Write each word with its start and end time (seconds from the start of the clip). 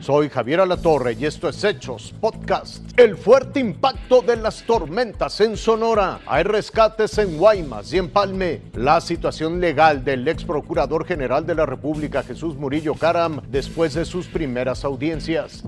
Soy 0.00 0.30
Javier 0.30 0.60
Alatorre 0.60 1.12
y 1.12 1.26
esto 1.26 1.46
es 1.46 1.62
Hechos 1.62 2.14
Podcast. 2.18 2.82
El 2.98 3.18
fuerte 3.18 3.60
impacto 3.60 4.22
de 4.22 4.36
las 4.36 4.62
tormentas 4.62 5.38
en 5.42 5.58
Sonora. 5.58 6.20
Hay 6.26 6.42
rescates 6.42 7.18
en 7.18 7.36
Guaymas 7.36 7.92
y 7.92 7.98
en 7.98 8.08
Palme. 8.08 8.62
La 8.72 9.02
situación 9.02 9.60
legal 9.60 10.02
del 10.02 10.26
ex 10.26 10.44
procurador 10.44 11.04
general 11.04 11.44
de 11.44 11.54
la 11.54 11.66
República, 11.66 12.22
Jesús 12.22 12.56
Murillo 12.56 12.94
Caram, 12.94 13.42
después 13.50 13.92
de 13.92 14.06
sus 14.06 14.26
primeras 14.26 14.86
audiencias. 14.86 15.64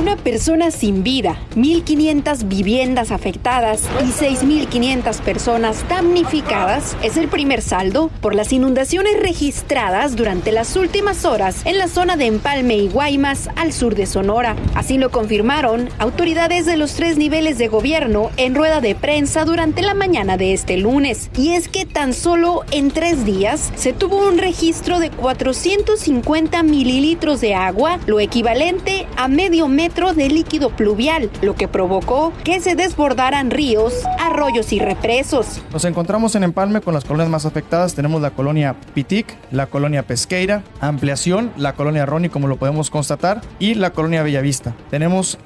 Una 0.00 0.16
persona 0.16 0.70
sin 0.70 1.02
vida, 1.02 1.36
1.500 1.56 2.48
viviendas 2.48 3.10
afectadas 3.10 3.82
y 4.00 4.10
6.500 4.10 5.20
personas 5.20 5.86
damnificadas 5.90 6.96
es 7.02 7.18
el 7.18 7.28
primer 7.28 7.60
saldo 7.60 8.10
por 8.22 8.34
las 8.34 8.50
inundaciones 8.54 9.20
registradas 9.20 10.16
durante 10.16 10.52
las 10.52 10.74
últimas 10.76 11.26
horas 11.26 11.66
en 11.66 11.76
la 11.76 11.86
zona 11.86 12.16
de 12.16 12.24
Empalme 12.24 12.78
y 12.78 12.88
Guaymas 12.88 13.50
al 13.56 13.74
sur 13.74 13.94
de 13.94 14.06
Sonora. 14.06 14.56
Así 14.74 14.96
lo 14.96 15.10
confirmaron 15.10 15.90
autoridades 15.98 16.64
de 16.64 16.78
los 16.78 16.94
tres 16.94 17.18
niveles 17.18 17.58
de 17.58 17.68
gobierno 17.68 18.30
en 18.38 18.54
rueda 18.54 18.80
de 18.80 18.94
prensa 18.94 19.44
durante 19.44 19.82
la 19.82 19.92
mañana 19.92 20.38
de 20.38 20.54
este 20.54 20.78
lunes. 20.78 21.28
Y 21.36 21.50
es 21.50 21.68
que 21.68 21.84
tan 21.84 22.14
solo 22.14 22.62
en 22.70 22.90
tres 22.90 23.26
días 23.26 23.70
se 23.76 23.92
tuvo 23.92 24.26
un 24.26 24.38
registro 24.38 24.98
de 24.98 25.10
450 25.10 26.62
mililitros 26.62 27.42
de 27.42 27.54
agua, 27.54 27.98
lo 28.06 28.18
equivalente 28.18 29.06
a 29.18 29.28
medio 29.28 29.68
metro 29.68 29.89
de 29.90 30.28
líquido 30.28 30.70
pluvial, 30.70 31.30
lo 31.42 31.54
que 31.54 31.68
provocó 31.68 32.32
que 32.42 32.60
se 32.60 32.74
desbordaran 32.74 33.50
ríos, 33.50 33.92
arroyos 34.18 34.72
y 34.72 34.78
represos. 34.78 35.60
Nos 35.72 35.84
encontramos 35.84 36.34
en 36.36 36.44
Empalme 36.44 36.80
con 36.80 36.94
las 36.94 37.04
colonias 37.04 37.28
más 37.28 37.44
afectadas. 37.44 37.94
Tenemos 37.94 38.22
la 38.22 38.30
colonia 38.30 38.76
Pitic, 38.94 39.36
la 39.50 39.66
colonia 39.66 40.02
Pesqueira, 40.04 40.62
Ampliación, 40.80 41.52
la 41.56 41.74
colonia 41.74 42.06
Roni, 42.06 42.30
como 42.30 42.48
lo 42.48 42.56
podemos 42.56 42.88
constatar, 42.88 43.42
y 43.58 43.74
la 43.74 43.90
colonia 43.90 44.22
Bellavista. 44.22 44.74
Tenemos 44.90 45.38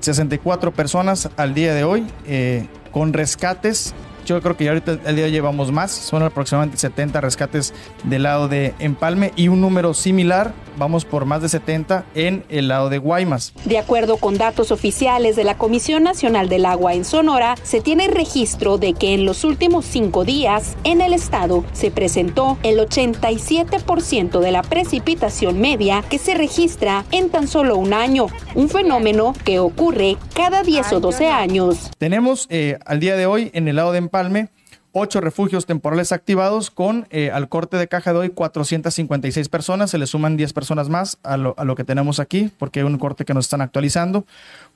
64 0.00 0.70
eh, 0.70 0.72
personas 0.72 1.30
al 1.36 1.54
día 1.54 1.72
de 1.72 1.84
hoy 1.84 2.06
eh, 2.26 2.66
con 2.90 3.12
rescates 3.12 3.94
yo 4.26 4.42
creo 4.42 4.56
que 4.56 4.64
ya 4.64 4.70
ahorita 4.72 4.98
el 5.06 5.16
día 5.16 5.28
llevamos 5.28 5.72
más, 5.72 5.92
son 5.92 6.22
aproximadamente 6.22 6.76
70 6.78 7.20
rescates 7.20 7.72
del 8.04 8.24
lado 8.24 8.48
de 8.48 8.74
Empalme 8.78 9.32
y 9.36 9.48
un 9.48 9.60
número 9.60 9.94
similar, 9.94 10.52
vamos 10.76 11.04
por 11.04 11.24
más 11.24 11.42
de 11.42 11.48
70 11.48 12.04
en 12.14 12.44
el 12.48 12.68
lado 12.68 12.90
de 12.90 12.98
Guaymas. 12.98 13.52
De 13.64 13.78
acuerdo 13.78 14.16
con 14.16 14.36
datos 14.36 14.72
oficiales 14.72 15.36
de 15.36 15.44
la 15.44 15.56
Comisión 15.56 16.02
Nacional 16.02 16.48
del 16.48 16.66
Agua 16.66 16.94
en 16.94 17.04
Sonora, 17.04 17.54
se 17.62 17.80
tiene 17.80 18.08
registro 18.08 18.78
de 18.78 18.92
que 18.94 19.14
en 19.14 19.24
los 19.24 19.44
últimos 19.44 19.84
cinco 19.84 20.24
días 20.24 20.76
en 20.84 21.00
el 21.00 21.12
estado 21.12 21.64
se 21.72 21.90
presentó 21.90 22.58
el 22.62 22.78
87% 22.78 24.40
de 24.40 24.50
la 24.50 24.62
precipitación 24.62 25.60
media 25.60 26.02
que 26.10 26.18
se 26.18 26.34
registra 26.34 27.04
en 27.12 27.30
tan 27.30 27.46
solo 27.46 27.76
un 27.76 27.94
año, 27.94 28.26
un 28.54 28.68
fenómeno 28.68 29.34
que 29.44 29.60
ocurre 29.60 30.16
cada 30.34 30.62
10 30.62 30.92
o 30.94 31.00
12 31.00 31.28
años. 31.28 31.90
Tenemos 31.98 32.46
eh, 32.50 32.78
al 32.84 33.00
día 33.00 33.16
de 33.16 33.26
hoy 33.26 33.50
en 33.54 33.68
el 33.68 33.76
lado 33.76 33.92
de 33.92 33.98
Empalme 33.98 34.15
Palme, 34.16 34.48
ocho 34.92 35.20
refugios 35.20 35.66
temporales 35.66 36.10
activados 36.10 36.70
con 36.70 37.06
eh, 37.10 37.30
al 37.30 37.50
corte 37.50 37.76
de 37.76 37.86
caja 37.86 38.14
de 38.14 38.18
hoy 38.20 38.30
456 38.30 39.50
personas, 39.50 39.90
se 39.90 39.98
le 39.98 40.06
suman 40.06 40.38
10 40.38 40.54
personas 40.54 40.88
más 40.88 41.18
a 41.22 41.36
lo, 41.36 41.74
que 41.74 41.84
tenemos 41.84 42.18
aquí, 42.18 42.50
porque 42.58 42.80
hay 42.80 42.86
un 42.86 42.96
corte 42.96 43.26
que 43.26 43.34
nos 43.34 43.44
están 43.44 43.60
actualizando, 43.60 44.24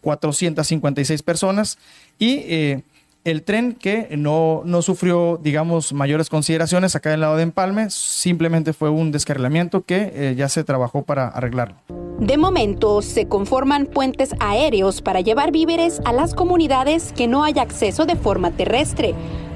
456 0.02 1.22
personas. 1.22 1.78
Y 2.18 2.42
eh, 2.48 2.82
el 3.24 3.44
tren 3.44 3.72
que 3.72 4.14
no, 4.14 4.60
no, 4.66 4.82
sufrió, 4.82 5.40
digamos, 5.42 5.94
mayores 5.94 6.28
consideraciones 6.28 6.94
acá 6.94 7.08
del 7.08 7.20
lado 7.20 7.38
de 7.38 7.44
Empalme, 7.44 7.88
simplemente 7.88 8.74
fue 8.74 8.90
un 8.90 9.12
descarrilamiento 9.12 9.86
que 9.86 10.12
eh, 10.14 10.34
ya 10.36 10.50
se 10.50 10.64
trabajó 10.64 11.02
para 11.02 11.28
arreglarlo. 11.28 11.76
De 12.20 12.36
momento, 12.36 13.00
se 13.00 13.28
conforman 13.28 13.86
puentes 13.86 14.34
aéreos 14.40 15.00
para 15.00 15.22
llevar 15.22 15.52
víveres 15.52 16.02
a 16.04 16.12
las 16.12 16.34
comunidades 16.34 17.14
que 17.14 17.26
no 17.26 17.44
hay 17.44 17.58
acceso 17.58 18.04
de 18.04 18.14
forma 18.14 18.50
terrestre 18.50 19.14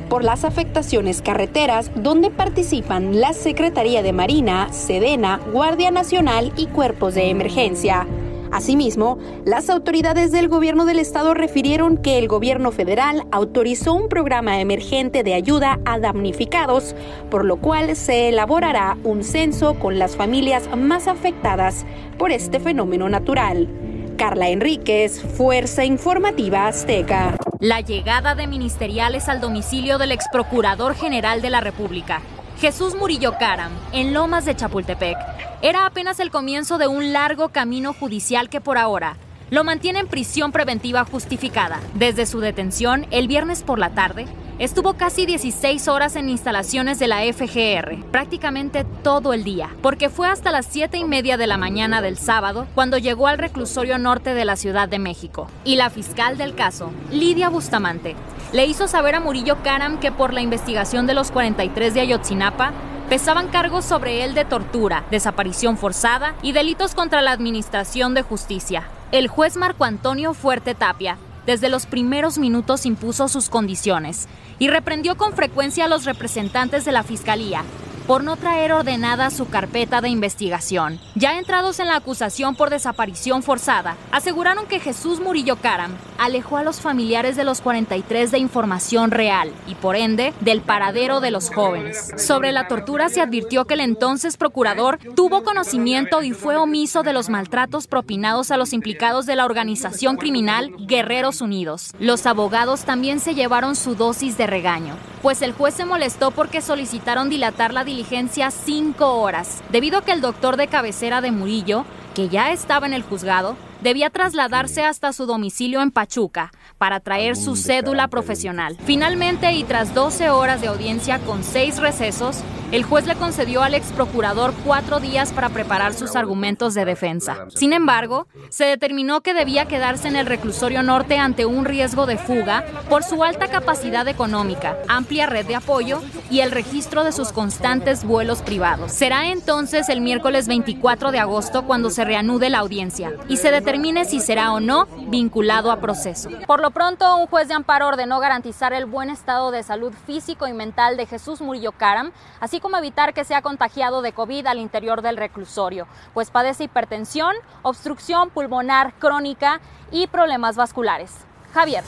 por 0.08 0.24
las 0.24 0.44
afectaciones 0.44 1.20
carreteras 1.20 1.90
donde 1.94 2.30
participan 2.30 3.20
la 3.20 3.34
Secretaría 3.34 4.02
de 4.02 4.14
Marina, 4.14 4.72
Sedena, 4.72 5.42
Guardia 5.52 5.90
Nacional 5.90 6.54
y 6.56 6.66
cuerpos 6.68 7.14
de 7.14 7.28
emergencia. 7.28 8.06
Asimismo, 8.54 9.18
las 9.44 9.68
autoridades 9.68 10.30
del 10.30 10.46
gobierno 10.46 10.84
del 10.84 11.00
estado 11.00 11.34
refirieron 11.34 11.96
que 11.96 12.18
el 12.18 12.28
gobierno 12.28 12.70
federal 12.70 13.26
autorizó 13.32 13.94
un 13.94 14.08
programa 14.08 14.60
emergente 14.60 15.24
de 15.24 15.34
ayuda 15.34 15.80
a 15.84 15.98
damnificados, 15.98 16.94
por 17.32 17.44
lo 17.44 17.56
cual 17.56 17.96
se 17.96 18.28
elaborará 18.28 18.96
un 19.02 19.24
censo 19.24 19.74
con 19.80 19.98
las 19.98 20.14
familias 20.14 20.68
más 20.76 21.08
afectadas 21.08 21.84
por 22.16 22.30
este 22.30 22.60
fenómeno 22.60 23.08
natural. 23.08 23.68
Carla 24.16 24.48
Enríquez, 24.48 25.20
Fuerza 25.20 25.84
Informativa 25.84 26.68
Azteca. 26.68 27.36
La 27.58 27.80
llegada 27.80 28.36
de 28.36 28.46
ministeriales 28.46 29.28
al 29.28 29.40
domicilio 29.40 29.98
del 29.98 30.12
ex 30.12 30.26
procurador 30.30 30.94
general 30.94 31.42
de 31.42 31.50
la 31.50 31.60
República, 31.60 32.22
Jesús 32.60 32.94
Murillo 32.94 33.36
Caram, 33.38 33.72
en 33.92 34.14
Lomas 34.14 34.44
de 34.44 34.54
Chapultepec, 34.54 35.16
era 35.60 35.86
apenas 35.86 36.20
el 36.20 36.30
comienzo 36.30 36.78
de 36.78 36.86
un 36.86 37.12
largo 37.12 37.48
camino 37.48 37.92
judicial 37.92 38.48
que 38.48 38.60
por 38.60 38.78
ahora 38.78 39.16
lo 39.50 39.64
mantiene 39.64 40.00
en 40.00 40.08
prisión 40.08 40.52
preventiva 40.52 41.04
justificada. 41.04 41.80
Desde 41.94 42.26
su 42.26 42.40
detención, 42.40 43.06
el 43.10 43.28
viernes 43.28 43.62
por 43.62 43.78
la 43.78 43.90
tarde, 43.90 44.26
estuvo 44.58 44.94
casi 44.94 45.26
16 45.26 45.86
horas 45.88 46.16
en 46.16 46.28
instalaciones 46.28 46.98
de 46.98 47.08
la 47.08 47.20
FGR, 47.20 48.04
prácticamente 48.10 48.84
todo 49.02 49.32
el 49.32 49.44
día, 49.44 49.70
porque 49.82 50.08
fue 50.08 50.28
hasta 50.28 50.50
las 50.50 50.66
7 50.66 50.96
y 50.96 51.04
media 51.04 51.36
de 51.36 51.46
la 51.46 51.56
mañana 51.56 52.00
del 52.00 52.18
sábado 52.18 52.66
cuando 52.74 52.98
llegó 52.98 53.26
al 53.26 53.38
reclusorio 53.38 53.98
norte 53.98 54.32
de 54.34 54.44
la 54.44 54.56
Ciudad 54.56 54.88
de 54.88 54.98
México. 54.98 55.48
Y 55.64 55.76
la 55.76 55.90
fiscal 55.90 56.38
del 56.38 56.54
caso, 56.54 56.90
Lidia 57.10 57.48
Bustamante, 57.48 58.16
le 58.54 58.66
hizo 58.66 58.86
saber 58.86 59.16
a 59.16 59.20
Murillo 59.20 59.64
Karam 59.64 59.98
que 59.98 60.12
por 60.12 60.32
la 60.32 60.40
investigación 60.40 61.08
de 61.08 61.14
los 61.14 61.32
43 61.32 61.92
de 61.92 62.00
Ayotzinapa, 62.00 62.72
pesaban 63.08 63.48
cargos 63.48 63.84
sobre 63.84 64.22
él 64.22 64.34
de 64.34 64.44
tortura, 64.44 65.04
desaparición 65.10 65.76
forzada 65.76 66.36
y 66.40 66.52
delitos 66.52 66.94
contra 66.94 67.20
la 67.20 67.32
Administración 67.32 68.14
de 68.14 68.22
Justicia. 68.22 68.84
El 69.10 69.26
juez 69.26 69.56
Marco 69.56 69.82
Antonio 69.82 70.34
Fuerte 70.34 70.76
Tapia, 70.76 71.18
desde 71.46 71.68
los 71.68 71.86
primeros 71.86 72.38
minutos 72.38 72.86
impuso 72.86 73.26
sus 73.26 73.48
condiciones 73.48 74.28
y 74.60 74.68
reprendió 74.68 75.16
con 75.16 75.32
frecuencia 75.32 75.86
a 75.86 75.88
los 75.88 76.04
representantes 76.04 76.84
de 76.84 76.92
la 76.92 77.02
Fiscalía, 77.02 77.64
por 78.06 78.24
no 78.24 78.36
traer 78.36 78.72
ordenada 78.72 79.30
su 79.30 79.48
carpeta 79.48 80.00
de 80.00 80.08
investigación. 80.08 80.98
Ya 81.14 81.38
entrados 81.38 81.80
en 81.80 81.88
la 81.88 81.96
acusación 81.96 82.54
por 82.54 82.70
desaparición 82.70 83.42
forzada, 83.42 83.96
aseguraron 84.12 84.66
que 84.66 84.80
Jesús 84.80 85.20
Murillo 85.20 85.56
Caram 85.56 85.92
alejó 86.18 86.56
a 86.56 86.62
los 86.62 86.80
familiares 86.80 87.36
de 87.36 87.44
los 87.44 87.60
43 87.60 88.30
de 88.30 88.38
información 88.38 89.10
real 89.10 89.52
y 89.66 89.74
por 89.74 89.96
ende 89.96 90.32
del 90.40 90.60
paradero 90.60 91.20
de 91.20 91.30
los 91.30 91.50
jóvenes. 91.50 92.12
Sobre 92.16 92.52
la 92.52 92.68
tortura 92.68 93.08
se 93.08 93.20
advirtió 93.20 93.64
que 93.64 93.74
el 93.74 93.80
entonces 93.80 94.36
procurador 94.36 94.98
tuvo 95.14 95.42
conocimiento 95.42 96.22
y 96.22 96.32
fue 96.32 96.56
omiso 96.56 97.02
de 97.02 97.12
los 97.12 97.28
maltratos 97.28 97.86
propinados 97.86 98.50
a 98.50 98.56
los 98.56 98.72
implicados 98.72 99.26
de 99.26 99.36
la 99.36 99.44
organización 99.44 100.16
criminal 100.16 100.72
Guerreros 100.86 101.40
Unidos. 101.40 101.92
Los 101.98 102.26
abogados 102.26 102.84
también 102.84 103.20
se 103.20 103.34
llevaron 103.34 103.76
su 103.76 103.94
dosis 103.94 104.36
de 104.36 104.46
regaño, 104.46 104.94
pues 105.24 105.40
el 105.40 105.54
juez 105.54 105.72
se 105.72 105.86
molestó 105.86 106.32
porque 106.32 106.60
solicitaron 106.60 107.30
dilatar 107.30 107.72
la 107.72 107.82
diligencia 107.82 108.50
cinco 108.50 109.22
horas, 109.22 109.62
debido 109.70 109.96
a 109.96 110.04
que 110.04 110.12
el 110.12 110.20
doctor 110.20 110.58
de 110.58 110.66
cabecera 110.66 111.22
de 111.22 111.30
Murillo, 111.30 111.86
que 112.14 112.28
ya 112.28 112.52
estaba 112.52 112.86
en 112.86 112.92
el 112.92 113.02
juzgado, 113.02 113.56
debía 113.80 114.10
trasladarse 114.10 114.84
hasta 114.84 115.14
su 115.14 115.24
domicilio 115.24 115.80
en 115.80 115.92
Pachuca 115.92 116.52
para 116.76 117.00
traer 117.00 117.36
su 117.36 117.56
cédula 117.56 118.08
profesional. 118.08 118.76
Finalmente, 118.84 119.50
y 119.52 119.64
tras 119.64 119.94
12 119.94 120.28
horas 120.28 120.60
de 120.60 120.68
audiencia 120.68 121.18
con 121.20 121.42
seis 121.42 121.78
recesos, 121.78 122.42
el 122.74 122.82
juez 122.82 123.06
le 123.06 123.14
concedió 123.14 123.62
al 123.62 123.72
ex 123.74 123.92
procurador 123.92 124.52
cuatro 124.64 124.98
días 124.98 125.32
para 125.32 125.48
preparar 125.48 125.94
sus 125.94 126.16
argumentos 126.16 126.74
de 126.74 126.84
defensa. 126.84 127.46
Sin 127.54 127.72
embargo, 127.72 128.26
se 128.48 128.64
determinó 128.64 129.20
que 129.20 129.32
debía 129.32 129.66
quedarse 129.66 130.08
en 130.08 130.16
el 130.16 130.26
reclusorio 130.26 130.82
norte 130.82 131.16
ante 131.16 131.46
un 131.46 131.66
riesgo 131.66 132.06
de 132.06 132.18
fuga 132.18 132.64
por 132.88 133.04
su 133.04 133.22
alta 133.22 133.46
capacidad 133.46 134.08
económica, 134.08 134.76
amplia 134.88 135.26
red 135.26 135.46
de 135.46 135.54
apoyo 135.54 136.02
y 136.32 136.40
el 136.40 136.50
registro 136.50 137.04
de 137.04 137.12
sus 137.12 137.30
constantes 137.30 138.02
vuelos 138.02 138.42
privados. 138.42 138.90
Será 138.90 139.30
entonces 139.30 139.88
el 139.88 140.00
miércoles 140.00 140.48
24 140.48 141.12
de 141.12 141.20
agosto 141.20 141.66
cuando 141.66 141.90
se 141.90 142.04
reanude 142.04 142.50
la 142.50 142.58
audiencia 142.58 143.12
y 143.28 143.36
se 143.36 143.52
determine 143.52 144.04
si 144.04 144.18
será 144.18 144.52
o 144.52 144.58
no 144.58 144.88
vinculado 145.14 145.70
a 145.70 145.80
proceso. 145.80 146.28
Por 146.44 146.60
lo 146.60 146.72
pronto, 146.72 147.16
un 147.16 147.28
juez 147.28 147.46
de 147.46 147.54
amparo 147.54 147.86
ordenó 147.86 148.18
garantizar 148.18 148.72
el 148.72 148.84
buen 148.84 149.10
estado 149.10 149.52
de 149.52 149.62
salud 149.62 149.92
físico 150.06 150.48
y 150.48 150.52
mental 150.52 150.96
de 150.96 151.06
Jesús 151.06 151.40
Murillo 151.40 151.70
Caram, 151.70 152.10
así 152.40 152.58
como 152.58 152.76
evitar 152.76 153.14
que 153.14 153.24
sea 153.24 153.40
contagiado 153.40 154.02
de 154.02 154.12
COVID 154.12 154.46
al 154.46 154.58
interior 154.58 155.02
del 155.02 155.16
reclusorio, 155.16 155.86
pues 156.14 156.30
padece 156.30 156.64
hipertensión, 156.64 157.36
obstrucción 157.62 158.30
pulmonar 158.30 158.94
crónica 158.98 159.60
y 159.92 160.08
problemas 160.08 160.56
vasculares. 160.56 161.12
Javier. 161.52 161.84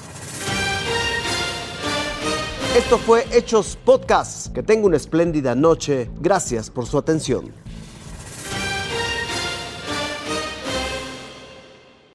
Esto 2.77 2.99
fue 2.99 3.27
Hechos 3.33 3.77
Podcast. 3.85 4.55
Que 4.55 4.63
tenga 4.63 4.87
una 4.87 4.99
espléndida 4.99 5.55
noche. 5.55 6.11
Gracias 6.21 6.71
por 6.71 6.87
su 6.87 6.99
atención. 6.99 7.66